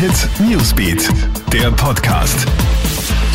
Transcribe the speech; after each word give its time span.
Hit 0.00 0.30
Newsbeat, 0.48 1.10
der 1.52 1.70
Podcast. 1.72 2.48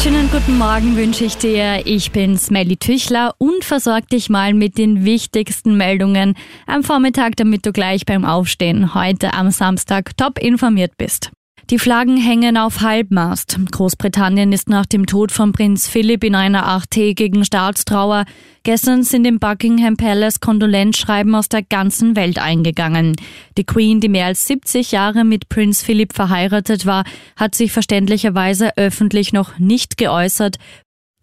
Schönen 0.01 0.31
guten 0.31 0.57
Morgen 0.57 0.95
wünsche 0.95 1.25
ich 1.25 1.37
dir. 1.37 1.85
Ich 1.85 2.11
bin 2.11 2.39
Smelly 2.39 2.75
Tüchler 2.75 3.35
und 3.37 3.63
versorge 3.63 4.07
dich 4.07 4.31
mal 4.31 4.55
mit 4.55 4.79
den 4.79 5.05
wichtigsten 5.05 5.77
Meldungen 5.77 6.33
am 6.65 6.83
Vormittag, 6.83 7.35
damit 7.35 7.67
du 7.67 7.71
gleich 7.71 8.07
beim 8.07 8.25
Aufstehen 8.25 8.95
heute 8.95 9.35
am 9.35 9.51
Samstag 9.51 10.17
top 10.17 10.39
informiert 10.39 10.97
bist. 10.97 11.31
Die 11.71 11.79
Flaggen 11.79 12.17
hängen 12.17 12.57
auf 12.57 12.81
Halbmast. 12.81 13.57
Großbritannien 13.71 14.53
ist 14.53 14.69
nach 14.69 14.85
dem 14.85 15.07
Tod 15.07 15.31
von 15.31 15.51
Prinz 15.51 15.87
Philipp 15.87 16.23
in 16.23 16.35
einer 16.35 16.67
achttägigen 16.67 17.43
Staatstrauer. 17.43 18.25
Gestern 18.61 19.01
sind 19.01 19.25
im 19.25 19.39
Buckingham 19.39 19.97
Palace 19.97 20.39
Kondolenzschreiben 20.39 21.33
aus 21.33 21.49
der 21.49 21.63
ganzen 21.63 22.15
Welt 22.15 22.37
eingegangen. 22.37 23.15
Die 23.57 23.63
Queen, 23.63 23.99
die 23.99 24.09
mehr 24.09 24.27
als 24.27 24.45
70 24.45 24.91
Jahre 24.91 25.23
mit 25.23 25.49
Prinz 25.49 25.81
Philipp 25.81 26.13
verheiratet 26.13 26.85
war, 26.85 27.03
hat 27.35 27.55
sich 27.55 27.71
verständlicherweise 27.71 28.77
öffentlich 28.77 29.33
noch 29.33 29.57
nicht 29.57 29.97
geäußert, 29.97 30.57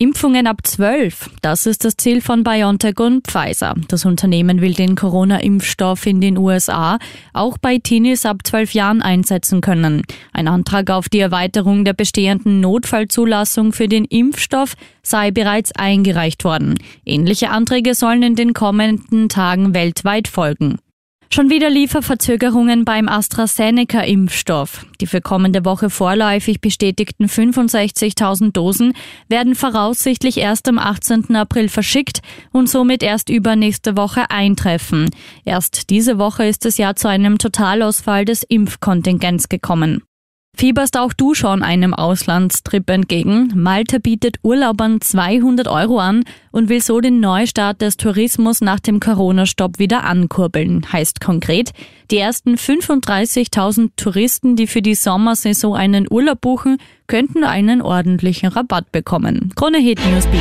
Impfungen 0.02 0.48
ab 0.48 0.66
12. 0.66 1.30
Das 1.42 1.65
ist 1.65 1.84
das 1.84 1.97
Ziel 1.97 2.23
von 2.23 2.43
BioNTech 2.43 2.98
und 2.98 3.24
Pfizer. 3.29 3.77
Das 3.87 4.05
Unternehmen 4.05 4.60
will 4.60 4.74
den 4.74 4.97
Corona-Impfstoff 4.97 6.06
in 6.06 6.20
den 6.20 6.38
USA 6.38 6.98
auch 7.33 7.56
bei 7.56 7.79
Teenies 7.79 8.27
ab 8.27 8.38
12 8.43 8.74
Jahren 8.74 9.01
einsetzen 9.01 9.60
können. 9.60 10.02
Ein 10.33 10.48
Antrag 10.48 10.91
auf 10.91 11.09
die 11.09 11.20
Erweiterung 11.20 11.84
der 11.84 11.93
bestehenden 11.93 12.59
Notfallzulassung 12.59 13.73
für 13.73 13.87
den 13.87 14.05
Impfstoff 14.05 14.74
sei 15.05 15.30
bereits 15.30 15.70
eingereicht 15.70 16.43
worden. 16.43 16.74
Ähnliche 17.07 17.51
Anträge 17.51 17.95
sollen 17.95 18.24
in 18.24 18.34
den 18.34 18.55
kommenden 18.55 19.29
Tagen 19.29 19.73
weltweit 19.73 20.27
folgen. 20.27 20.80
Schon 21.34 21.48
wieder 21.48 21.70
Lieferverzögerungen 21.70 22.84
beim 22.84 23.09
AstraZeneca-Impfstoff. 23.09 24.84
Die 25.00 25.06
für 25.06 25.23
kommende 25.23 25.64
Woche 25.64 25.88
vorläufig 25.88 26.60
bestätigten 26.60 27.24
65.000 27.24 28.52
Dosen 28.52 28.93
werden 29.29 29.54
voraussichtlich 29.54 30.37
erst 30.37 30.68
am 30.68 30.79
18. 30.79 31.34
April 31.34 31.70
verschickt 31.70 32.20
und 32.52 32.68
somit 32.68 33.02
erst 33.02 33.30
übernächste 33.30 33.96
Woche 33.96 34.30
eintreffen. 34.30 35.09
Erst 35.46 35.88
diese 35.88 36.18
Woche 36.18 36.45
ist 36.45 36.66
es 36.66 36.76
ja 36.76 36.95
zu 36.95 37.09
einem 37.09 37.38
Totalausfall 37.38 38.26
des 38.26 38.42
Impfkontingents 38.42 39.48
gekommen. 39.48 40.02
Fieberst 40.56 40.98
auch 40.98 41.12
du 41.12 41.34
schon 41.34 41.62
einem 41.62 41.95
Auslandstrip 41.95 42.88
entgegen? 42.90 43.50
Malta 43.54 43.98
bietet 43.98 44.36
Urlaubern 44.42 45.00
200 45.00 45.66
Euro 45.66 45.98
an 45.98 46.24
und 46.50 46.68
will 46.68 46.82
so 46.82 47.00
den 47.00 47.20
Neustart 47.20 47.80
des 47.80 47.96
Tourismus 47.96 48.60
nach 48.60 48.78
dem 48.78 49.00
Corona-Stopp 49.00 49.78
wieder 49.78 50.04
ankurbeln. 50.04 50.92
Heißt 50.92 51.20
konkret, 51.20 51.70
die 52.10 52.18
ersten 52.18 52.56
35.000 52.56 53.90
Touristen, 53.96 54.54
die 54.54 54.66
für 54.66 54.82
die 54.82 54.95
Sommersaison 54.95 55.74
einen 55.74 56.06
Urlaub 56.08 56.40
buchen, 56.42 56.76
könnten 57.06 57.45
einen 57.45 57.80
ordentlichen 57.80 58.50
Rabatt 58.50 58.92
bekommen. 58.92 59.52
Krone 59.56 59.78
Hit 59.78 59.98
Newsbeat. 60.12 60.40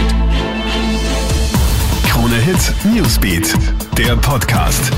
Krone 2.06 2.36
Hit 2.36 2.74
Newsbeat, 2.94 3.56
der 3.98 4.18
Podcast. 4.18 4.92